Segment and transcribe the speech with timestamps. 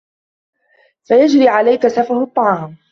[1.03, 2.77] فَيَجْرِي عَلَيْك سَفَهُ الطَّعَامِ